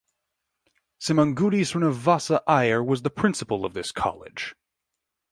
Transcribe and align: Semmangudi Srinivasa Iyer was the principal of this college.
Semmangudi 0.99 1.61
Srinivasa 1.61 2.41
Iyer 2.47 2.83
was 2.83 3.03
the 3.03 3.11
principal 3.11 3.65
of 3.65 3.75
this 3.75 3.91
college. 3.91 4.55